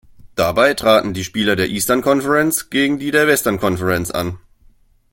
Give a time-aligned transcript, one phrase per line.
[0.33, 4.39] Dabei traten die Spieler der Eastern Conference gegen die der Western Conference an.